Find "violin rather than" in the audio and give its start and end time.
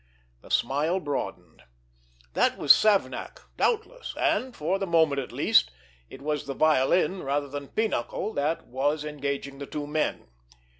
6.55-7.67